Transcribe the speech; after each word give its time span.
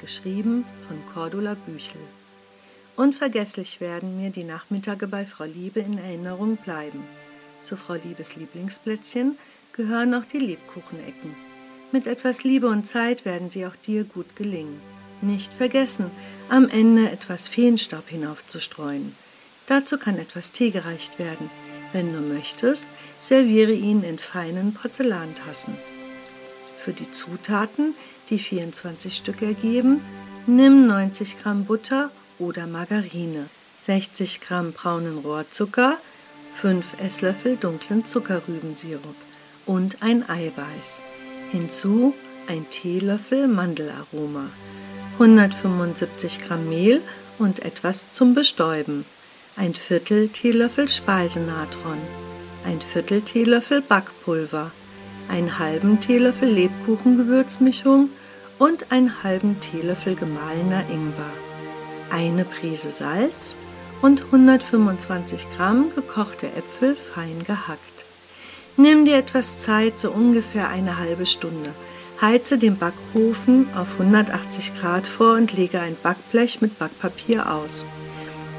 geschrieben 0.00 0.64
von 0.88 0.96
Cordula 1.14 1.54
Büchel. 1.54 2.00
Unvergesslich 2.96 3.80
werden 3.80 4.20
mir 4.20 4.30
die 4.30 4.42
Nachmittage 4.42 5.06
bei 5.06 5.24
Frau 5.24 5.44
Liebe 5.44 5.78
in 5.78 5.98
Erinnerung 5.98 6.56
bleiben. 6.56 7.04
Zu 7.62 7.76
Frau 7.76 7.94
Liebes 7.94 8.34
Lieblingsplätzchen 8.34 9.38
gehören 9.72 10.14
auch 10.14 10.24
die 10.24 10.38
Lebkuchenecken. 10.38 11.34
Mit 11.92 12.08
etwas 12.08 12.42
Liebe 12.42 12.66
und 12.66 12.88
Zeit 12.88 13.24
werden 13.24 13.48
sie 13.48 13.66
auch 13.66 13.76
dir 13.76 14.02
gut 14.02 14.34
gelingen. 14.34 14.80
Nicht 15.22 15.52
vergessen, 15.52 16.10
am 16.48 16.68
Ende 16.68 17.08
etwas 17.10 17.46
Feenstaub 17.46 18.08
hinaufzustreuen. 18.08 19.14
Dazu 19.68 19.96
kann 19.96 20.18
etwas 20.18 20.50
Tee 20.50 20.70
gereicht 20.70 21.20
werden. 21.20 21.50
Wenn 21.92 22.12
du 22.12 22.20
möchtest, 22.20 22.88
serviere 23.20 23.72
ihn 23.72 24.02
in 24.02 24.18
feinen 24.18 24.74
Porzellantassen. 24.74 25.74
Für 26.86 26.92
die 26.92 27.10
Zutaten, 27.10 27.96
die 28.30 28.38
24 28.38 29.16
Stück 29.16 29.42
ergeben, 29.42 30.00
nimm 30.46 30.86
90 30.86 31.42
Gramm 31.42 31.64
Butter 31.64 32.12
oder 32.38 32.68
Margarine, 32.68 33.46
60 33.82 34.40
Gramm 34.40 34.70
braunen 34.70 35.18
Rohrzucker, 35.18 35.98
5 36.60 36.84
Esslöffel 37.00 37.56
dunklen 37.56 38.04
Zuckerrübensirup 38.04 39.16
und 39.66 40.04
ein 40.04 40.30
Eiweiß. 40.30 41.00
Hinzu 41.50 42.14
ein 42.46 42.70
Teelöffel 42.70 43.48
Mandelaroma, 43.48 44.48
175 45.14 46.38
Gramm 46.38 46.68
Mehl 46.68 47.02
und 47.40 47.64
etwas 47.64 48.12
zum 48.12 48.36
Bestäuben, 48.36 49.04
ein 49.56 49.74
Viertel 49.74 50.28
Teelöffel 50.28 50.88
Speisenatron, 50.88 51.98
ein 52.64 52.80
Viertel 52.80 53.22
Teelöffel 53.22 53.80
Backpulver, 53.82 54.70
einen 55.28 55.58
halben 55.58 56.00
Teelöffel 56.00 56.48
Lebkuchengewürzmischung 56.48 58.10
und 58.58 58.92
einen 58.92 59.22
halben 59.22 59.60
Teelöffel 59.60 60.14
gemahlener 60.14 60.82
Ingwer, 60.90 61.32
eine 62.10 62.44
Prise 62.44 62.90
Salz 62.92 63.54
und 64.02 64.24
125 64.24 65.46
Gramm 65.56 65.90
gekochte 65.94 66.46
Äpfel 66.48 66.96
fein 66.96 67.42
gehackt. 67.46 68.04
Nimm 68.76 69.04
dir 69.04 69.16
etwas 69.16 69.60
Zeit, 69.60 69.98
so 69.98 70.10
ungefähr 70.10 70.68
eine 70.68 70.98
halbe 70.98 71.26
Stunde. 71.26 71.70
Heize 72.20 72.58
den 72.58 72.78
Backofen 72.78 73.68
auf 73.74 73.88
180 73.98 74.72
Grad 74.80 75.06
vor 75.06 75.34
und 75.34 75.52
lege 75.52 75.80
ein 75.80 75.96
Backblech 76.02 76.60
mit 76.60 76.78
Backpapier 76.78 77.52
aus. 77.52 77.84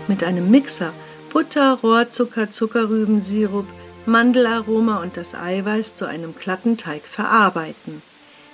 Mit 0.08 0.24
einem 0.24 0.50
Mixer 0.50 0.92
Butter, 1.38 1.80
Rohrzucker, 1.84 2.50
Zuckerrübensirup, 2.50 3.68
Mandelaroma 4.08 5.02
und 5.02 5.18
das 5.18 5.36
Eiweiß 5.36 5.96
zu 5.96 6.06
einem 6.06 6.34
glatten 6.34 6.78
Teig 6.78 7.04
verarbeiten. 7.04 8.02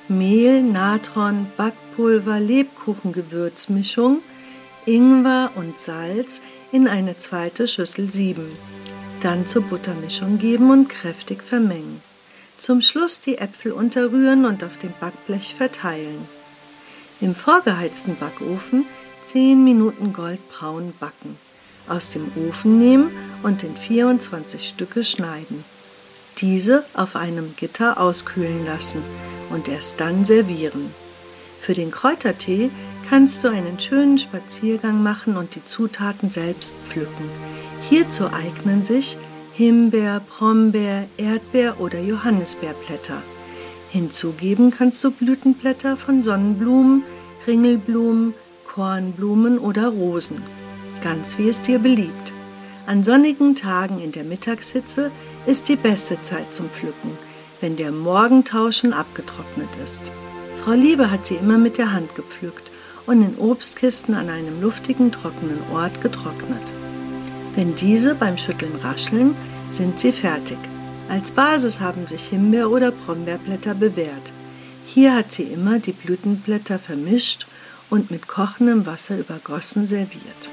Mehl, 0.08 0.62
Natron, 0.64 1.48
Backpulver, 1.56 2.40
Lebkuchengewürzmischung, 2.40 4.22
Ingwer 4.86 5.52
und 5.56 5.78
Salz 5.78 6.42
in 6.72 6.88
eine 6.88 7.18
zweite 7.18 7.68
Schüssel 7.68 8.10
sieben. 8.10 8.52
Dann 9.22 9.46
zur 9.46 9.62
Buttermischung 9.62 10.40
geben 10.40 10.72
und 10.72 10.90
kräftig 10.90 11.44
vermengen. 11.44 12.02
Zum 12.58 12.82
Schluss 12.82 13.20
die 13.20 13.38
Äpfel 13.38 13.72
unterrühren 13.72 14.46
und 14.46 14.64
auf 14.64 14.78
dem 14.80 14.94
Backblech 15.00 15.56
verteilen. 15.56 16.28
Im 17.22 17.36
vorgeheizten 17.36 18.18
Backofen 18.18 18.86
10 19.22 19.64
Minuten 19.64 20.14
goldbraun 20.14 20.94
backen 21.00 21.38
aus 21.88 22.10
dem 22.10 22.32
Ofen 22.48 22.80
nehmen 22.80 23.12
und 23.44 23.64
in 23.64 23.76
24 23.76 24.68
Stücke 24.68 25.04
schneiden. 25.04 25.64
Diese 26.40 26.84
auf 26.94 27.16
einem 27.16 27.56
Gitter 27.56 28.00
auskühlen 28.00 28.66
lassen 28.66 29.04
und 29.52 29.68
erst 29.68 30.00
dann 30.00 30.26
servieren. 30.26 30.90
Für 31.62 31.74
den 31.74 31.92
Kräutertee 31.92 32.72
kannst 33.10 33.44
du 33.44 33.50
einen 33.50 33.80
schönen 33.80 34.18
Spaziergang 34.18 35.04
machen 35.04 35.38
und 35.38 35.56
die 35.56 35.64
Zutaten 35.64 36.32
selbst 36.32 36.74
pflücken. 36.88 37.30
Hierzu 37.90 38.26
eignen 38.28 38.84
sich 38.84 39.18
Himbeer, 39.54 40.22
Brombeer, 40.22 41.08
Erdbeer 41.18 41.80
oder 41.80 42.00
Johannisbeerblätter. 42.00 43.22
Hinzugeben 43.92 44.72
kannst 44.72 45.04
du 45.04 45.12
Blütenblätter 45.12 45.98
von 45.98 46.24
Sonnenblumen, 46.24 47.04
Ringelblumen, 47.46 48.34
Kornblumen 48.66 49.60
oder 49.60 49.90
Rosen 49.90 50.42
ganz 51.04 51.38
wie 51.38 51.50
es 51.50 51.62
dir 51.62 51.80
beliebt. 51.80 52.33
An 52.86 53.02
sonnigen 53.02 53.56
Tagen 53.56 54.02
in 54.02 54.12
der 54.12 54.26
Mittagshitze 54.26 55.10
ist 55.46 55.70
die 55.70 55.78
beste 55.78 56.22
Zeit 56.22 56.54
zum 56.54 56.70
Pflücken, 56.70 57.18
wenn 57.62 57.78
der 57.78 57.94
Morgentau 57.94 58.74
schon 58.74 58.92
abgetrocknet 58.92 59.70
ist. 59.86 60.12
Frau 60.64 60.74
Liebe 60.74 61.10
hat 61.10 61.26
sie 61.26 61.36
immer 61.36 61.58
mit 61.58 61.78
der 61.78 61.94
Hand 61.94 62.14
gepflückt 62.16 62.72
und 63.06 63.22
in 63.22 63.38
Obstkisten 63.38 64.16
an 64.16 64.30
einem 64.30 64.62
luftigen, 64.62 65.14
trockenen 65.14 65.60
Ort 65.74 66.02
getrocknet. 66.02 66.62
Wenn 67.56 67.74
diese 67.76 68.16
beim 68.16 68.38
Schütteln 68.38 68.76
rascheln, 68.84 69.34
sind 69.70 70.02
sie 70.02 70.12
fertig. 70.12 70.58
Als 71.08 71.32
Basis 71.32 71.80
haben 71.80 72.06
sich 72.06 72.28
Himbeer- 72.28 72.70
oder 72.70 72.92
Brombeerblätter 72.92 73.76
bewährt. 73.76 74.34
Hier 74.88 75.16
hat 75.16 75.32
sie 75.32 75.44
immer 75.44 75.80
die 75.80 75.94
Blütenblätter 75.94 76.80
vermischt 76.80 77.48
und 77.90 78.12
mit 78.12 78.28
kochendem 78.28 78.86
Wasser 78.86 79.18
übergossen 79.18 79.88
serviert. 79.88 80.50